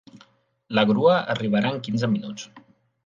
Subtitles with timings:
[0.77, 2.49] La grua arribarà en quinze minuts.